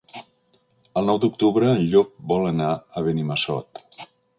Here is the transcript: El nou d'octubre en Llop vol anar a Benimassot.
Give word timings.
El 1.01 1.05
nou 1.11 1.21
d'octubre 1.25 1.69
en 1.75 1.85
Llop 1.93 2.11
vol 2.35 2.51
anar 2.57 2.75
a 2.83 3.09
Benimassot. 3.11 3.89